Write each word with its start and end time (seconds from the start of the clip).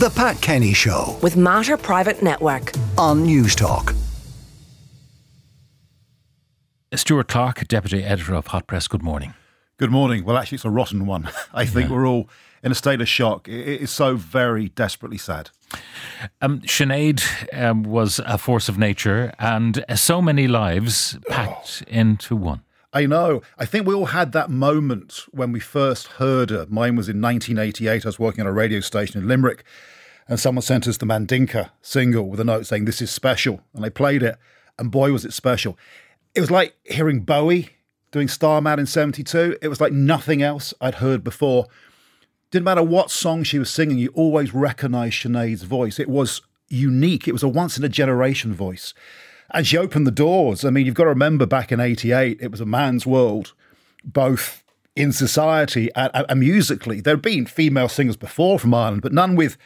The 0.00 0.08
Pat 0.08 0.40
Kenny 0.40 0.72
Show 0.72 1.18
with 1.20 1.36
Mater 1.36 1.76
Private 1.76 2.22
Network. 2.22 2.72
on 2.96 3.26
Newstalk. 3.26 3.94
Stuart 6.94 7.28
Clark, 7.28 7.68
Deputy 7.68 8.02
Editor 8.02 8.32
of 8.32 8.46
Hot 8.46 8.66
Press, 8.66 8.88
good 8.88 9.02
morning. 9.02 9.34
Good 9.76 9.90
morning. 9.90 10.24
Well, 10.24 10.38
actually, 10.38 10.56
it's 10.56 10.64
a 10.64 10.70
rotten 10.70 11.04
one. 11.04 11.28
I 11.52 11.66
think 11.66 11.90
we're 11.90 12.08
all 12.08 12.30
in 12.62 12.72
a 12.72 12.74
state 12.74 13.02
of 13.02 13.08
shock. 13.10 13.46
It 13.46 13.68
it 13.68 13.80
is 13.82 13.90
so 13.90 14.16
very 14.16 14.70
desperately 14.70 15.18
sad. 15.18 15.50
Um, 16.40 16.60
Sinead 16.60 17.22
um, 17.52 17.82
was 17.82 18.20
a 18.24 18.38
force 18.38 18.70
of 18.70 18.78
nature 18.78 19.34
and 19.38 19.84
so 19.96 20.22
many 20.22 20.48
lives 20.48 21.18
packed 21.28 21.82
into 21.88 22.36
one. 22.36 22.62
I 22.92 23.06
know. 23.06 23.40
I 23.56 23.66
think 23.66 23.86
we 23.86 23.94
all 23.94 24.06
had 24.06 24.32
that 24.32 24.50
moment 24.50 25.24
when 25.30 25.52
we 25.52 25.60
first 25.60 26.08
heard 26.08 26.50
her. 26.50 26.66
Mine 26.68 26.96
was 26.96 27.08
in 27.08 27.20
1988. 27.20 28.04
I 28.04 28.08
was 28.08 28.18
working 28.18 28.40
on 28.40 28.48
a 28.48 28.52
radio 28.52 28.80
station 28.80 29.20
in 29.20 29.28
Limerick, 29.28 29.64
and 30.26 30.40
someone 30.40 30.62
sent 30.62 30.88
us 30.88 30.96
the 30.96 31.06
Mandinka 31.06 31.70
single 31.82 32.28
with 32.28 32.40
a 32.40 32.44
note 32.44 32.66
saying, 32.66 32.86
This 32.86 33.00
is 33.00 33.10
special. 33.10 33.60
And 33.74 33.84
I 33.84 33.90
played 33.90 34.22
it, 34.22 34.36
and 34.78 34.90
boy, 34.90 35.12
was 35.12 35.24
it 35.24 35.32
special. 35.32 35.78
It 36.34 36.40
was 36.40 36.50
like 36.50 36.74
hearing 36.84 37.20
Bowie 37.20 37.70
doing 38.10 38.28
Starman 38.28 38.80
in 38.80 38.86
72. 38.86 39.58
It 39.62 39.68
was 39.68 39.80
like 39.80 39.92
nothing 39.92 40.42
else 40.42 40.74
I'd 40.80 40.96
heard 40.96 41.22
before. 41.22 41.66
Didn't 42.50 42.64
matter 42.64 42.82
what 42.82 43.12
song 43.12 43.44
she 43.44 43.60
was 43.60 43.70
singing, 43.70 43.98
you 43.98 44.10
always 44.14 44.52
recognized 44.52 45.22
Sinead's 45.22 45.62
voice. 45.62 46.00
It 46.00 46.08
was 46.08 46.42
unique, 46.68 47.28
it 47.28 47.32
was 47.32 47.44
a 47.44 47.48
once 47.48 47.78
in 47.78 47.84
a 47.84 47.88
generation 47.88 48.52
voice. 48.52 48.94
And 49.52 49.66
she 49.66 49.76
opened 49.76 50.06
the 50.06 50.10
doors. 50.12 50.64
I 50.64 50.70
mean, 50.70 50.86
you've 50.86 50.94
got 50.94 51.04
to 51.04 51.10
remember 51.10 51.46
back 51.46 51.72
in 51.72 51.80
88, 51.80 52.38
it 52.40 52.50
was 52.50 52.60
a 52.60 52.66
man's 52.66 53.06
world, 53.06 53.52
both 54.04 54.64
in 54.96 55.12
society 55.12 55.88
and, 55.94 56.10
and- 56.14 56.26
and 56.28 56.40
musically. 56.40 57.00
There 57.00 57.14
had 57.14 57.22
been 57.22 57.46
female 57.46 57.88
singers 57.88 58.16
before 58.16 58.58
from 58.58 58.74
Ireland, 58.74 59.02
but 59.02 59.12
none 59.12 59.36
with 59.36 59.56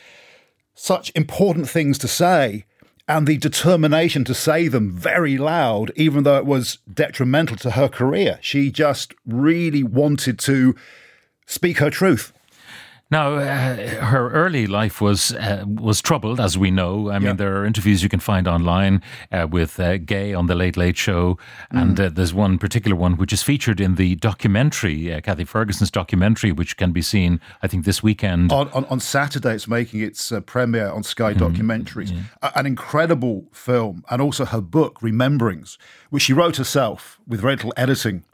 such 0.75 1.13
important 1.15 1.69
things 1.69 1.99
to 1.99 2.09
say 2.09 2.65
and 3.07 3.27
the 3.27 3.37
determination 3.37 4.25
to 4.25 4.35
say 4.35 4.67
them 4.69 4.91
very 4.91 5.37
loud, 5.37 5.93
even 5.95 6.25
though 6.25 6.39
it 6.39 6.47
was 6.47 6.79
detrimental 6.93 7.57
to 7.59 7.73
her 7.73 7.89
career. 7.89 8.39
She 8.41 8.71
just 8.71 9.15
really 9.27 9.83
wanted 9.83 10.39
to 10.41 10.75
speak 11.47 11.79
her 11.79 11.91
truth. 11.91 12.33
Now, 13.15 13.35
uh, 13.37 13.77
her 14.07 14.29
early 14.31 14.67
life 14.67 15.01
was 15.01 15.33
uh, 15.33 15.65
was 15.89 16.03
troubled, 16.03 16.41
as 16.41 16.59
we 16.59 16.71
know. 16.73 17.11
I 17.11 17.19
mean, 17.21 17.23
Yeah. 17.29 17.33
there 17.37 17.57
are 17.57 17.65
interviews 17.65 18.03
you 18.03 18.09
can 18.09 18.19
find 18.21 18.49
online 18.49 19.03
uh, 19.31 19.47
with 19.49 19.79
uh, 19.79 19.99
Gay 19.99 20.35
on 20.35 20.47
the 20.49 20.57
Late 20.57 20.77
Late 20.77 20.97
Show, 20.97 21.39
and 21.71 22.01
uh, 22.01 22.09
there's 22.09 22.35
one 22.35 22.59
particular 22.59 22.97
one 22.97 23.17
which 23.17 23.33
is 23.33 23.41
featured 23.43 23.81
in 23.81 23.95
the 23.95 24.17
documentary, 24.17 25.13
uh, 25.15 25.21
Kathy 25.21 25.45
Ferguson's 25.45 25.93
documentary, 25.93 26.51
which 26.51 26.77
can 26.77 26.91
be 26.93 27.03
seen, 27.03 27.41
I 27.63 27.69
think, 27.69 27.85
this 27.85 28.03
weekend. 28.03 28.51
on, 28.51 28.69
on, 28.71 28.85
on 28.87 28.99
Saturday, 28.99 29.55
it's 29.55 29.69
making 29.69 30.01
its 30.01 30.33
uh, 30.33 30.41
premiere 30.41 30.91
on 30.91 31.05
Sky 31.05 31.35
Documentaries. 31.35 32.11
A- 32.43 32.59
an 32.59 32.67
incredible 32.67 33.45
film, 33.53 34.03
and 34.11 34.21
also 34.21 34.45
her 34.45 34.61
book, 34.61 34.99
Rememberings, 35.03 35.79
which 36.11 36.25
she 36.25 36.33
wrote 36.33 36.57
herself 36.57 37.21
with 37.29 37.41
very 37.43 37.55
little 37.55 37.73
editing. 37.77 38.25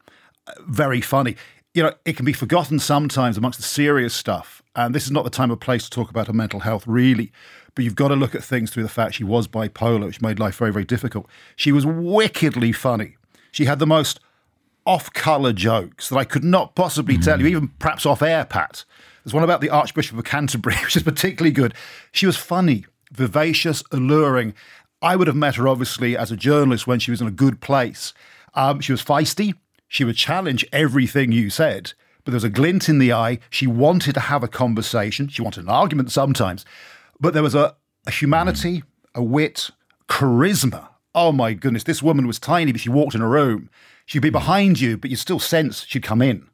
Uh, 0.47 0.53
Very 0.67 1.03
funny. 1.03 1.37
You 1.75 1.85
know, 1.85 1.93
it 2.05 2.17
can 2.17 2.25
be 2.25 2.33
forgotten 2.33 2.79
sometimes 2.79 3.37
amongst 3.37 3.59
the 3.59 3.65
serious 3.65 4.13
stuff. 4.13 4.61
And 4.75 4.95
this 4.95 5.05
is 5.05 5.11
not 5.11 5.25
the 5.25 5.31
time 5.31 5.53
or 5.53 5.57
place 5.57 5.85
to 5.85 5.91
talk 5.91 6.11
about 6.11 6.27
her 6.27 6.33
mental 6.33 6.61
health, 6.61 6.85
really. 6.87 7.33
But 7.75 7.85
you've 7.85 7.95
got 7.95 8.09
to 8.09 8.17
look 8.17 8.35
at 8.35 8.43
things 8.43 8.71
through 8.71 8.83
the 8.83 8.89
fact 8.89 9.15
she 9.15 9.25
was 9.25 9.47
bipolar, 9.47 10.07
which 10.07 10.21
made 10.21 10.41
life 10.41 10.57
very, 10.57 10.73
very 10.73 10.85
difficult. 10.85 11.27
She 11.55 11.71
was 11.71 11.87
wickedly 11.87 12.73
funny. 12.73 13.17
She 13.53 13.67
had 13.67 13.79
the 13.79 13.87
most 13.87 14.21
off 14.87 15.13
colour 15.13 15.53
jokes 15.53 16.09
that 16.09 16.17
I 16.17 16.25
could 16.25 16.45
not 16.45 16.75
possibly 16.75 17.19
tell 17.19 17.41
you, 17.41 17.47
even 17.47 17.69
perhaps 17.79 18.07
off 18.07 18.23
air, 18.23 18.45
Pat. 18.45 18.85
There's 19.25 19.35
one 19.35 19.45
about 19.45 19.61
the 19.61 19.71
Archbishop 19.71 20.19
of 20.19 20.25
Canterbury, 20.25 20.77
which 20.83 20.97
is 20.97 21.03
particularly 21.03 21.53
good. 21.53 21.75
She 22.13 22.27
was 22.27 22.37
funny, 22.37 22.87
vivacious, 23.13 23.83
alluring. 23.93 24.55
I 25.03 25.17
would 25.17 25.27
have 25.27 25.37
met 25.37 25.57
her, 25.57 25.69
obviously, 25.69 26.17
as 26.17 26.33
a 26.33 26.37
journalist 26.37 26.87
when 26.87 26.99
she 26.99 27.11
was 27.11 27.21
in 27.21 27.27
a 27.27 27.33
good 27.33 27.61
place. 27.61 28.13
Um, 28.55 28.81
she 28.81 28.93
was 28.93 29.03
feisty. 29.03 29.55
She 29.91 30.05
would 30.05 30.15
challenge 30.15 30.65
everything 30.73 31.33
you 31.33 31.51
said, 31.51 31.95
but 32.25 32.31
there 32.31 32.37
was 32.37 32.45
a 32.45 32.49
glint 32.49 32.89
in 32.89 33.01
the 33.01 33.13
eye. 33.13 33.41
She 33.51 33.67
wanted 33.67 34.15
to 34.15 34.21
have 34.21 34.45
a 34.45 34.49
conversation. 34.49 35.27
She 35.27 35.43
wanted 35.43 35.65
an 35.65 35.69
argument 35.69 36.13
sometimes, 36.13 36.65
but 37.19 37.35
there 37.35 37.43
was 37.43 37.57
a, 37.57 37.75
a 38.07 38.13
humanity, 38.13 38.85
a 39.17 39.23
wit, 39.23 39.73
charisma. 40.09 40.91
Oh 41.13 41.33
my 41.33 41.55
goodness, 41.55 41.83
this 41.83 42.05
woman 42.05 42.29
was 42.29 42.39
tiny, 42.39 42.71
but 42.71 42.81
she 42.81 42.89
walked 42.89 43.17
in 43.17 43.21
a 43.21 43.27
room. 43.27 43.69
She'd 44.07 44.23
be 44.23 44.29
hmm. 44.29 44.35
behind 44.35 44.81
you, 44.81 44.97
but 44.97 45.11
you 45.11 45.17
still 45.17 45.41
sense 45.41 45.85
she'd 45.85 46.05
come 46.05 46.23
in. 46.23 46.47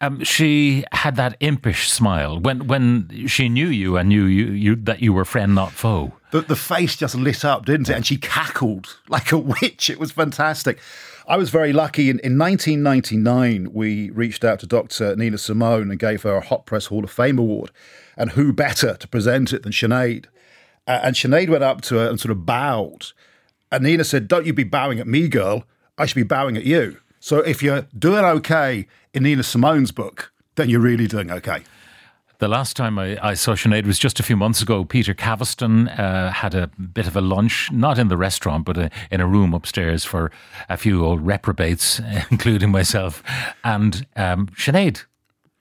Um, 0.00 0.22
she 0.24 0.84
had 0.92 1.16
that 1.16 1.36
impish 1.40 1.90
smile 1.90 2.38
when 2.38 2.66
when 2.66 3.26
she 3.26 3.48
knew 3.48 3.68
you 3.68 3.96
and 3.96 4.08
knew 4.08 4.24
you, 4.24 4.46
you 4.46 4.76
that 4.76 5.00
you 5.00 5.12
were 5.12 5.24
friend, 5.24 5.54
not 5.54 5.72
foe. 5.72 6.12
The, 6.30 6.40
the 6.42 6.56
face 6.56 6.96
just 6.96 7.14
lit 7.14 7.44
up, 7.44 7.64
didn't 7.64 7.88
it? 7.88 7.94
And 7.94 8.06
she 8.06 8.16
cackled 8.16 8.98
like 9.08 9.32
a 9.32 9.38
witch. 9.38 9.88
It 9.88 9.98
was 9.98 10.12
fantastic. 10.12 10.80
I 11.26 11.36
was 11.36 11.48
very 11.48 11.72
lucky. 11.72 12.10
In, 12.10 12.18
in 12.18 12.38
1999, 12.38 13.72
we 13.72 14.10
reached 14.10 14.44
out 14.44 14.60
to 14.60 14.66
Dr. 14.66 15.16
Nina 15.16 15.38
Simone 15.38 15.90
and 15.90 15.98
gave 15.98 16.22
her 16.22 16.36
a 16.36 16.44
Hot 16.44 16.66
Press 16.66 16.86
Hall 16.86 17.04
of 17.04 17.10
Fame 17.10 17.38
award. 17.38 17.70
And 18.16 18.32
who 18.32 18.52
better 18.52 18.94
to 18.94 19.08
present 19.08 19.52
it 19.52 19.62
than 19.62 19.72
Sinead? 19.72 20.26
Uh, 20.86 21.00
and 21.02 21.16
Sinead 21.16 21.48
went 21.48 21.64
up 21.64 21.80
to 21.82 21.96
her 21.96 22.08
and 22.08 22.20
sort 22.20 22.32
of 22.32 22.44
bowed. 22.44 23.06
And 23.72 23.84
Nina 23.84 24.04
said, 24.04 24.28
Don't 24.28 24.44
you 24.44 24.52
be 24.52 24.64
bowing 24.64 25.00
at 25.00 25.06
me, 25.06 25.28
girl. 25.28 25.64
I 25.96 26.06
should 26.06 26.16
be 26.16 26.22
bowing 26.24 26.56
at 26.56 26.64
you. 26.64 26.98
So 27.24 27.38
if 27.38 27.62
you're 27.62 27.86
doing 27.98 28.22
okay 28.22 28.86
in 29.14 29.22
Nina 29.22 29.40
Simone's 29.40 29.92
book, 29.92 30.30
then 30.56 30.68
you're 30.68 30.78
really 30.78 31.06
doing 31.06 31.30
okay. 31.30 31.62
The 32.36 32.48
last 32.48 32.76
time 32.76 32.98
I, 32.98 33.16
I 33.26 33.32
saw 33.32 33.52
Sinead 33.52 33.86
was 33.86 33.98
just 33.98 34.20
a 34.20 34.22
few 34.22 34.36
months 34.36 34.60
ago. 34.60 34.84
Peter 34.84 35.14
Caviston 35.14 35.88
uh, 35.98 36.30
had 36.32 36.54
a 36.54 36.66
bit 36.66 37.06
of 37.06 37.16
a 37.16 37.22
lunch, 37.22 37.72
not 37.72 37.98
in 37.98 38.08
the 38.08 38.18
restaurant, 38.18 38.66
but 38.66 38.76
uh 38.76 38.88
in 39.10 39.22
a 39.22 39.26
room 39.26 39.54
upstairs 39.54 40.04
for 40.04 40.30
a 40.68 40.76
few 40.76 41.02
old 41.02 41.24
reprobates, 41.24 41.98
including 42.30 42.70
myself. 42.70 43.22
And 43.64 44.06
um, 44.16 44.48
Sinead 44.48 45.04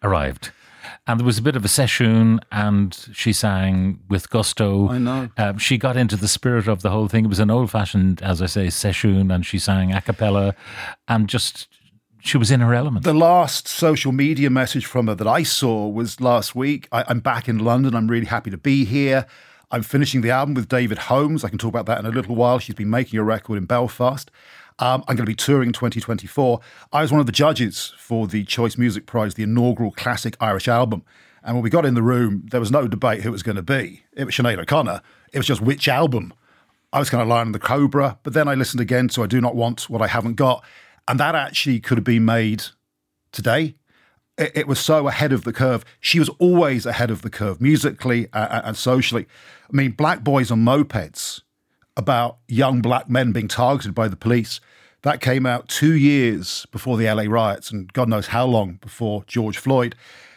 arrived. 0.01 0.51
And 1.05 1.19
there 1.19 1.25
was 1.25 1.37
a 1.37 1.41
bit 1.41 1.57
of 1.57 1.65
a 1.65 1.67
session, 1.67 2.39
and 2.49 2.97
she 3.11 3.33
sang 3.33 3.99
with 4.09 4.29
gusto. 4.29 4.87
I 4.87 4.99
know. 4.99 5.29
Um, 5.37 5.57
she 5.57 5.77
got 5.77 5.97
into 5.97 6.15
the 6.15 6.29
spirit 6.29 6.69
of 6.69 6.81
the 6.81 6.91
whole 6.91 7.09
thing. 7.09 7.25
It 7.25 7.27
was 7.27 7.39
an 7.39 7.51
old 7.51 7.71
fashioned, 7.71 8.21
as 8.21 8.41
I 8.41 8.45
say, 8.45 8.69
session, 8.69 9.29
and 9.29 9.45
she 9.45 9.59
sang 9.59 9.93
a 9.93 10.01
cappella, 10.01 10.55
and 11.09 11.27
just 11.27 11.67
she 12.21 12.37
was 12.37 12.51
in 12.51 12.61
her 12.61 12.73
element. 12.73 13.03
The 13.03 13.13
last 13.13 13.67
social 13.67 14.13
media 14.13 14.49
message 14.49 14.85
from 14.85 15.07
her 15.07 15.15
that 15.15 15.27
I 15.27 15.43
saw 15.43 15.89
was 15.89 16.21
last 16.21 16.55
week. 16.55 16.87
I, 16.93 17.03
I'm 17.09 17.19
back 17.19 17.49
in 17.49 17.59
London. 17.59 17.95
I'm 17.95 18.07
really 18.07 18.27
happy 18.27 18.49
to 18.49 18.57
be 18.57 18.85
here. 18.85 19.25
I'm 19.71 19.83
finishing 19.83 20.21
the 20.21 20.31
album 20.31 20.53
with 20.53 20.69
David 20.69 20.99
Holmes. 20.99 21.43
I 21.43 21.49
can 21.49 21.57
talk 21.57 21.69
about 21.69 21.85
that 21.87 21.99
in 21.99 22.05
a 22.05 22.11
little 22.11 22.35
while. 22.35 22.59
She's 22.59 22.75
been 22.75 22.89
making 22.89 23.19
a 23.19 23.23
record 23.23 23.57
in 23.57 23.65
Belfast. 23.65 24.31
Um, 24.79 25.03
I'm 25.07 25.15
going 25.15 25.25
to 25.25 25.29
be 25.29 25.35
touring 25.35 25.69
in 25.69 25.73
2024. 25.73 26.59
I 26.91 27.01
was 27.01 27.11
one 27.11 27.19
of 27.19 27.25
the 27.25 27.31
judges 27.31 27.93
for 27.97 28.27
the 28.27 28.43
Choice 28.43 28.77
Music 28.77 29.05
Prize, 29.05 29.35
the 29.35 29.43
inaugural 29.43 29.91
classic 29.91 30.35
Irish 30.39 30.67
album. 30.67 31.03
And 31.43 31.55
when 31.55 31.63
we 31.63 31.69
got 31.69 31.85
in 31.85 31.93
the 31.93 32.01
room, 32.01 32.45
there 32.51 32.59
was 32.59 32.71
no 32.71 32.87
debate 32.87 33.21
who 33.21 33.29
it 33.29 33.33
was 33.33 33.43
going 33.43 33.57
to 33.57 33.63
be. 33.63 34.03
It 34.13 34.25
was 34.25 34.35
Sinead 34.35 34.59
O'Connor. 34.59 35.01
It 35.33 35.37
was 35.37 35.47
just 35.47 35.61
which 35.61 35.87
album. 35.87 36.33
I 36.91 36.99
was 36.99 37.09
going 37.09 37.25
to 37.25 37.29
line 37.29 37.51
the 37.51 37.59
Cobra, 37.59 38.19
but 38.23 38.33
then 38.33 38.47
I 38.47 38.53
listened 38.53 38.79
again 38.79 39.07
to 39.09 39.23
I 39.23 39.27
Do 39.27 39.41
Not 39.41 39.55
Want 39.55 39.89
What 39.89 40.01
I 40.01 40.07
Haven't 40.07 40.35
Got. 40.35 40.63
And 41.07 41.19
that 41.19 41.35
actually 41.35 41.79
could 41.79 41.97
have 41.97 42.05
been 42.05 42.23
made 42.23 42.63
today. 43.31 43.75
It, 44.37 44.51
it 44.55 44.67
was 44.67 44.79
so 44.79 45.07
ahead 45.07 45.33
of 45.33 45.43
the 45.43 45.51
curve. 45.51 45.83
She 45.99 46.19
was 46.19 46.29
always 46.39 46.85
ahead 46.85 47.11
of 47.11 47.23
the 47.23 47.29
curve, 47.29 47.59
musically 47.59 48.27
uh, 48.31 48.61
and 48.63 48.77
socially. 48.77 49.27
I 49.71 49.75
mean, 49.75 49.91
Black 49.91 50.23
Boys 50.23 50.49
on 50.49 50.63
Mopeds, 50.63 51.41
about 51.95 52.37
young 52.47 52.81
black 52.81 53.09
men 53.09 53.31
being 53.31 53.47
targeted 53.47 53.93
by 53.93 54.07
the 54.07 54.15
police. 54.15 54.59
That 55.03 55.19
came 55.19 55.45
out 55.45 55.67
two 55.67 55.93
years 55.93 56.65
before 56.71 56.97
the 56.97 57.11
LA 57.11 57.23
riots, 57.23 57.71
and 57.71 57.91
God 57.91 58.07
knows 58.07 58.27
how 58.27 58.45
long 58.45 58.79
before 58.81 59.23
George 59.27 59.57
Floyd. 59.57 59.95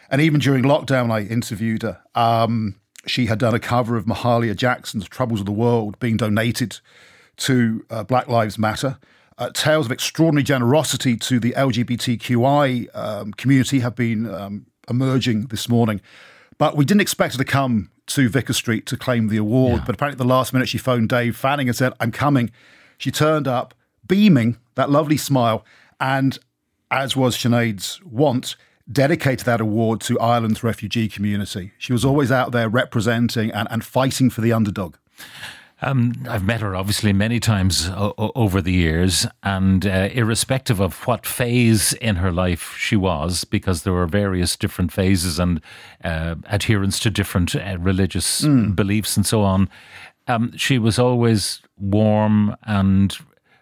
And 0.09 0.21
even 0.21 0.39
during 0.39 0.63
lockdown, 0.63 1.11
I 1.11 1.21
interviewed 1.21 1.83
her. 1.83 2.01
Um, 2.15 2.75
she 3.05 3.27
had 3.27 3.39
done 3.39 3.55
a 3.55 3.59
cover 3.59 3.95
of 3.95 4.05
Mahalia 4.05 4.55
Jackson's 4.55 5.07
Troubles 5.07 5.39
of 5.39 5.45
the 5.45 5.51
World 5.53 5.97
being 5.99 6.17
donated 6.17 6.79
to 7.37 7.85
uh, 7.89 8.03
Black 8.03 8.27
Lives 8.27 8.57
Matter. 8.57 8.97
Uh, 9.37 9.51
tales 9.53 9.85
of 9.85 9.91
extraordinary 9.91 10.43
generosity 10.43 11.15
to 11.15 11.39
the 11.39 11.51
LGBTQI 11.51 12.95
um, 12.95 13.31
community 13.33 13.79
have 13.79 13.95
been 13.95 14.33
um, 14.33 14.65
emerging 14.89 15.47
this 15.47 15.69
morning. 15.69 16.01
But 16.57 16.75
we 16.75 16.85
didn't 16.85 17.01
expect 17.01 17.33
her 17.35 17.37
to 17.37 17.45
come 17.45 17.91
to 18.17 18.27
Vicar 18.27 18.53
Street 18.53 18.87
to 18.87 18.97
claim 18.97 19.27
the 19.27 19.37
award. 19.37 19.83
But 19.85 19.93
apparently, 19.93 20.15
at 20.15 20.17
the 20.17 20.33
last 20.33 20.51
minute, 20.51 20.67
she 20.67 20.79
phoned 20.79 21.07
Dave 21.07 21.37
Fanning 21.37 21.67
and 21.67 21.75
said, 21.75 21.93
I'm 21.99 22.11
coming. 22.11 22.49
She 22.97 23.11
turned 23.11 23.47
up, 23.47 23.75
beaming, 24.07 24.57
that 24.73 24.89
lovely 24.89 25.17
smile, 25.17 25.63
and 25.99 26.39
as 26.89 27.15
was 27.15 27.37
Sinead's 27.37 28.03
want, 28.03 28.55
dedicated 28.91 29.45
that 29.45 29.61
award 29.61 30.01
to 30.01 30.19
Ireland's 30.19 30.63
refugee 30.63 31.07
community. 31.07 31.73
She 31.77 31.93
was 31.93 32.03
always 32.03 32.31
out 32.31 32.53
there 32.53 32.67
representing 32.67 33.51
and, 33.51 33.67
and 33.69 33.85
fighting 33.85 34.31
for 34.31 34.41
the 34.41 34.51
underdog. 34.51 34.95
Um, 35.81 36.13
I've 36.27 36.43
met 36.43 36.61
her 36.61 36.75
obviously 36.75 37.13
many 37.13 37.39
times 37.39 37.87
o- 37.89 38.31
over 38.35 38.61
the 38.61 38.73
years, 38.73 39.27
and 39.43 39.85
uh, 39.85 40.09
irrespective 40.11 40.79
of 40.79 41.05
what 41.05 41.25
phase 41.25 41.93
in 41.93 42.15
her 42.15 42.31
life 42.31 42.75
she 42.77 42.95
was, 42.95 43.43
because 43.43 43.83
there 43.83 43.93
were 43.93 44.07
various 44.07 44.55
different 44.55 44.91
phases 44.91 45.37
and 45.37 45.61
uh, 46.03 46.35
adherence 46.45 46.99
to 47.01 47.11
different 47.11 47.55
uh, 47.55 47.77
religious 47.79 48.41
mm. 48.41 48.75
beliefs 48.75 49.15
and 49.17 49.25
so 49.25 49.41
on, 49.41 49.69
um, 50.27 50.51
she 50.57 50.79
was 50.79 50.97
always 50.97 51.61
warm 51.77 52.55
and 52.63 53.17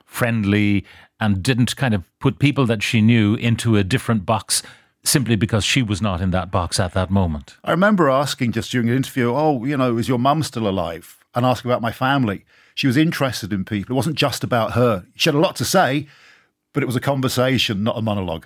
friendly 0.06 0.86
and 1.20 1.44
didn't 1.44 1.76
kind 1.76 1.94
of 1.94 2.04
put 2.20 2.40
people 2.40 2.66
that 2.66 2.82
she 2.82 3.02
knew 3.02 3.36
into 3.36 3.76
a 3.76 3.84
different 3.84 4.26
box 4.26 4.64
simply 5.04 5.36
because 5.36 5.64
she 5.64 5.84
was 5.84 6.02
not 6.02 6.22
in 6.22 6.32
that 6.32 6.50
box 6.50 6.80
at 6.80 6.94
that 6.94 7.12
moment. 7.12 7.58
I 7.64 7.72
remember 7.72 8.10
asking 8.10 8.54
just 8.54 8.72
during 8.72 8.90
an 8.90 8.96
interview, 8.96 9.32
oh, 9.34 9.64
you 9.66 9.78
know, 9.78 9.98
is 9.98 10.08
your 10.08 10.18
mum 10.18 10.42
still 10.44 10.68
alive? 10.68 11.20
And 11.36 11.46
ask 11.46 11.66
about 11.66 11.82
my 11.82 11.92
family. 11.92 12.46
She 12.74 12.88
was 12.88 12.98
interested 12.98 13.54
in 13.54 13.66
people. 13.66 13.94
It 13.94 13.98
wasn't 13.98 14.16
just 14.16 14.44
about 14.44 14.72
her. 14.72 15.06
She 15.16 15.30
had 15.30 15.36
a 15.36 15.40
lot 15.40 15.56
to 15.58 15.66
say, 15.66 16.08
but 16.74 16.82
it 16.82 16.86
was 16.86 16.96
a 16.96 17.02
conversation, 17.02 17.84
not 17.84 17.98
a 17.98 18.02
monologue. 18.02 18.46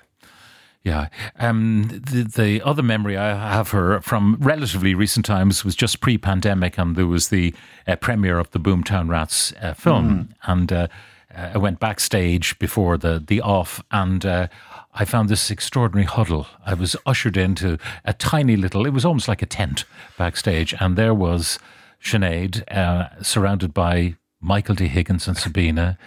Yeah. 0.84 1.10
Um, 1.38 1.88
the, 1.90 2.24
the 2.24 2.62
other 2.62 2.82
memory 2.82 3.18
I 3.18 3.36
have 3.36 3.72
her 3.72 4.00
from 4.02 4.38
relatively 4.40 4.96
recent 4.96 5.26
times 5.26 5.66
was 5.66 5.76
just 5.76 6.00
pre 6.00 6.18
pandemic, 6.18 6.78
and 6.78 6.96
there 6.96 7.08
was 7.08 7.30
the 7.30 7.54
uh, 7.88 7.96
premiere 7.98 8.40
of 8.40 8.50
the 8.52 8.60
Boomtown 8.60 9.10
Rats 9.10 9.54
uh, 9.62 9.74
film. 9.74 10.10
Mm. 10.10 10.28
And 10.44 10.74
uh, 10.74 10.88
uh, 11.36 11.52
I 11.54 11.58
went 11.58 11.80
backstage 11.80 12.58
before 12.60 12.98
the, 12.98 13.24
the 13.26 13.42
off, 13.42 13.84
and 13.92 14.26
uh, 14.26 14.48
I 14.94 15.06
found 15.06 15.30
this 15.30 15.52
extraordinary 15.52 16.06
huddle. 16.06 16.48
I 16.66 16.74
was 16.74 16.96
ushered 17.06 17.38
into 17.38 17.78
a 18.06 18.14
tiny 18.14 18.56
little, 18.56 18.86
it 18.86 18.94
was 18.94 19.06
almost 19.06 19.28
like 19.28 19.42
a 19.42 19.46
tent 19.46 19.86
backstage, 20.18 20.74
and 20.80 20.96
there 20.96 21.14
was 21.14 21.60
Sinead 22.02 22.64
uh, 22.72 23.22
surrounded 23.22 23.74
by 23.74 24.16
Michael 24.40 24.76
D. 24.76 24.88
Higgins 24.88 25.28
and 25.28 25.38
Sabina, 25.38 25.98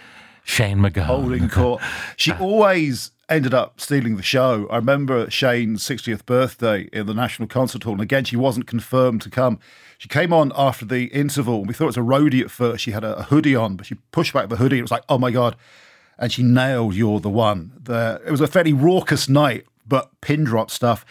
Shane 0.43 0.79
MacGowan. 0.79 1.05
Holding 1.05 1.49
court. 1.49 1.81
She 2.17 2.31
always 2.39 3.11
ended 3.29 3.53
up 3.53 3.79
stealing 3.79 4.17
the 4.17 4.23
show. 4.23 4.67
I 4.69 4.77
remember 4.77 5.29
Shane's 5.29 5.83
60th 5.83 6.25
birthday 6.25 6.89
in 6.91 7.05
the 7.05 7.13
National 7.13 7.47
Concert 7.47 7.83
Hall, 7.83 7.93
and 7.93 8.01
again, 8.01 8.25
she 8.25 8.35
wasn't 8.35 8.67
confirmed 8.67 9.21
to 9.21 9.29
come. 9.29 9.59
She 9.97 10.09
came 10.09 10.33
on 10.33 10.51
after 10.55 10.85
the 10.85 11.05
interval, 11.05 11.59
and 11.59 11.67
we 11.67 11.73
thought 11.73 11.85
it 11.85 11.87
was 11.87 11.97
a 11.97 12.01
roadie 12.01 12.41
at 12.41 12.51
first. 12.51 12.83
She 12.83 12.91
had 12.91 13.03
a, 13.03 13.23
hoodie 13.23 13.55
on, 13.55 13.75
but 13.77 13.85
she 13.85 13.95
pushed 14.11 14.33
back 14.33 14.49
the 14.49 14.57
hoodie. 14.57 14.79
It 14.79 14.81
was 14.81 14.91
like, 14.91 15.03
oh 15.07 15.17
my 15.17 15.31
God 15.31 15.55
and 16.17 16.31
she 16.31 16.43
nailed 16.43 16.95
You're 16.95 17.19
the 17.19 17.29
One. 17.29 17.73
The, 17.81 18.21
it 18.25 18.31
was 18.31 18.41
a 18.41 18.47
fairly 18.47 18.73
raucous 18.73 19.27
night, 19.27 19.65
but 19.87 20.09
pin 20.21 20.43
drop 20.43 20.69
stuff. 20.69 21.05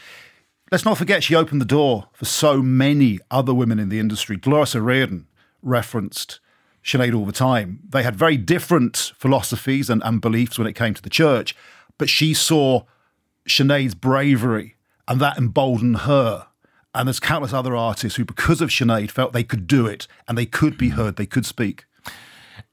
Let's 0.73 0.87
not 0.87 0.97
forget 0.97 1.23
she 1.23 1.35
opened 1.35 1.61
the 1.61 1.67
door 1.67 2.09
for 2.15 2.25
so 2.25 2.63
many 2.63 3.19
other 3.31 3.53
women 3.53 3.79
in 3.79 3.91
the 3.91 3.99
industry. 3.99 4.39
Dolores 4.39 4.75
O'Riordan 4.75 5.27
referenced 5.61 6.41
Sinead 6.83 7.15
all 7.15 7.27
the 7.27 7.31
time. 7.31 7.81
They 7.87 8.03
had 8.03 8.17
very 8.17 8.39
different 8.39 9.13
philosophies 9.19 9.91
and, 9.91 10.03
and 10.03 10.19
beliefs 10.23 10.59
when 10.59 10.67
it 10.67 10.73
came 10.73 10.95
to 10.95 11.03
the 11.03 11.11
church, 11.11 11.55
but 11.99 12.09
she 12.09 12.33
saw 12.33 12.85
Sinead's 13.47 13.95
bravery 13.95 14.77
and 15.07 15.21
that 15.21 15.37
emboldened 15.37 15.99
her. 15.99 16.47
And 16.95 17.07
there's 17.07 17.21
countless 17.21 17.53
other 17.53 17.77
artists 17.77 18.17
who, 18.17 18.25
because 18.25 18.63
of 18.63 18.71
Sinead, 18.71 19.11
felt 19.11 19.35
they 19.35 19.45
could 19.45 19.67
do 19.67 19.87
it 19.87 20.09
and 20.27 20.39
they 20.39 20.47
could 20.47 20.79
be 20.79 20.89
heard, 20.89 21.17
they 21.17 21.27
could 21.27 21.45
speak 21.45 21.85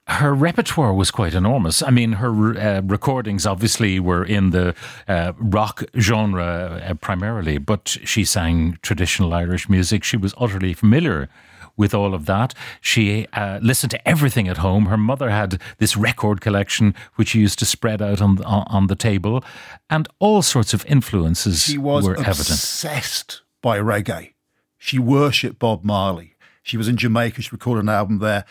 her 0.09 0.33
repertoire 0.33 0.94
was 0.94 1.11
quite 1.11 1.35
enormous. 1.35 1.83
I 1.83 1.91
mean, 1.91 2.13
her 2.13 2.57
uh, 2.57 2.81
recordings 2.81 3.45
obviously 3.45 4.00
were 4.00 4.23
in 4.23 4.50
the 4.50 4.73
uh, 5.07 5.33
rock 5.38 5.83
genre 5.97 6.81
uh, 6.83 6.94
primarily, 6.95 7.59
but 7.59 7.97
she 8.03 8.25
sang 8.25 8.79
traditional 8.81 9.33
Irish 9.33 9.69
music. 9.69 10.03
She 10.03 10.17
was 10.17 10.33
utterly 10.38 10.73
familiar 10.73 11.29
with 11.77 11.94
all 11.94 12.15
of 12.15 12.25
that. 12.25 12.56
She 12.81 13.27
uh, 13.33 13.59
listened 13.61 13.91
to 13.91 14.07
everything 14.07 14.47
at 14.47 14.57
home. 14.57 14.88
Her 14.88 14.97
mother 14.97 15.29
had 15.29 15.61
this 15.77 15.95
record 15.95 16.41
collection 16.41 16.95
which 17.15 17.29
she 17.29 17.39
used 17.39 17.59
to 17.59 17.65
spread 17.65 18.01
out 18.01 18.19
on 18.19 18.44
on, 18.44 18.65
on 18.67 18.88
the 18.88 18.95
table, 18.95 19.44
and 19.91 20.07
all 20.17 20.41
sorts 20.41 20.73
of 20.73 20.83
influences 20.88 21.45
were 21.45 21.53
evident. 21.53 21.67
she 21.71 21.77
was 21.77 22.07
were 22.07 22.15
obsessed 22.15 22.85
evident. 22.85 23.41
by 23.61 23.77
reggae. 23.77 24.33
She 24.79 24.97
worshipped 24.97 25.59
Bob 25.59 25.83
Marley. 25.83 26.35
She 26.63 26.77
was 26.77 26.88
in 26.88 26.97
Jamaica. 26.97 27.41
She 27.41 27.50
recorded 27.51 27.83
an 27.83 27.89
album 27.89 28.19
there 28.19 28.45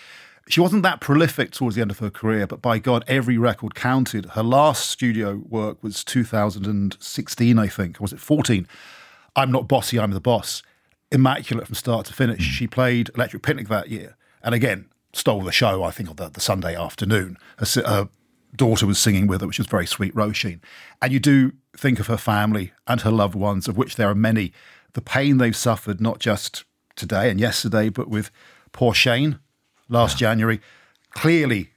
she 0.48 0.60
wasn't 0.60 0.82
that 0.82 1.00
prolific 1.00 1.50
towards 1.50 1.76
the 1.76 1.82
end 1.82 1.90
of 1.90 1.98
her 1.98 2.10
career, 2.10 2.46
but 2.46 2.62
by 2.62 2.78
God, 2.78 3.04
every 3.06 3.36
record 3.38 3.74
counted. 3.74 4.26
Her 4.26 4.42
last 4.42 4.90
studio 4.90 5.42
work 5.48 5.82
was 5.82 6.02
2016, 6.04 7.58
I 7.58 7.68
think. 7.68 8.00
Or 8.00 8.02
was 8.02 8.12
it 8.12 8.20
14? 8.20 8.66
I'm 9.36 9.52
not 9.52 9.68
bossy, 9.68 9.98
I'm 9.98 10.12
the 10.12 10.20
boss. 10.20 10.62
Immaculate 11.12 11.66
from 11.66 11.74
start 11.74 12.06
to 12.06 12.12
finish. 12.12 12.48
Mm. 12.48 12.52
She 12.52 12.66
played 12.66 13.10
Electric 13.14 13.42
Picnic 13.42 13.68
that 13.68 13.88
year. 13.88 14.16
And 14.42 14.54
again, 14.54 14.86
stole 15.12 15.42
the 15.42 15.52
show, 15.52 15.82
I 15.82 15.90
think, 15.90 16.08
on 16.08 16.16
the, 16.16 16.28
the 16.28 16.40
Sunday 16.40 16.76
afternoon. 16.76 17.36
Her, 17.58 17.82
her, 17.86 18.08
daughter 18.56 18.86
was 18.86 18.98
singing 18.98 19.26
with 19.26 19.42
her, 19.42 19.46
which 19.46 19.58
was 19.58 19.66
very 19.66 19.86
sweet, 19.86 20.14
Roisin. 20.14 20.60
And 21.02 21.12
you 21.12 21.20
do 21.20 21.52
think 21.76 22.00
of 22.00 22.06
her 22.06 22.16
family 22.16 22.72
and 22.86 23.02
her 23.02 23.10
loved 23.10 23.34
ones, 23.34 23.68
of 23.68 23.76
which 23.76 23.96
there 23.96 24.08
are 24.08 24.14
many. 24.14 24.52
The 24.94 25.02
pain 25.02 25.36
they've 25.36 25.54
suffered, 25.54 26.00
not 26.00 26.18
just 26.18 26.64
today 26.96 27.30
and 27.30 27.38
yesterday, 27.38 27.90
but 27.90 28.08
with 28.08 28.30
poor 28.72 28.94
Shane, 28.94 29.38
last 29.88 30.20
yeah. 30.20 30.28
January. 30.28 30.60
Clearly, 31.12 31.70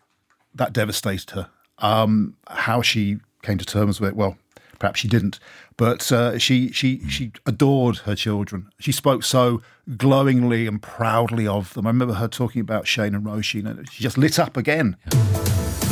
that 0.54 0.74
devastated 0.74 1.31
her. 1.31 1.50
Um, 1.80 2.36
how 2.48 2.81
she 2.81 3.18
came 3.42 3.58
to 3.58 3.66
terms 3.66 4.00
with 4.00 4.10
it, 4.10 4.16
well, 4.16 4.38
perhaps 4.78 5.00
she 5.00 5.08
didn't, 5.08 5.40
but 5.78 6.12
uh, 6.12 6.38
she 6.38 6.72
she 6.72 6.98
mm. 6.98 7.10
she 7.10 7.31
adored 7.46 7.98
her 8.00 8.16
children. 8.16 8.69
She 8.80 8.92
spoke 8.92 9.24
so 9.24 9.62
glowingly 9.98 10.68
and 10.68 10.81
proudly 10.81 11.48
of 11.48 11.74
them. 11.74 11.88
I 11.88 11.90
remember 11.90 12.16
her 12.16 12.28
talking 12.28 12.62
about 12.62 12.88
Shane 12.88 13.16
and 13.16 13.25
Roisin, 13.25 13.68
and 13.68 13.90
she 13.92 14.04
just 14.04 14.18
lit 14.18 14.38
up 14.38 14.57
again. 14.57 14.98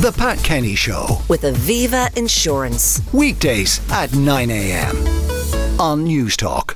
The 0.00 0.14
Pat 0.16 0.38
Kenny 0.38 0.74
Show 0.74 1.22
with 1.28 1.42
Aviva 1.42 2.16
Insurance 2.16 3.02
weekdays 3.12 3.80
at 3.90 4.14
nine 4.14 4.50
a.m. 4.50 4.96
on 5.80 6.06
Newstalk. 6.06 6.74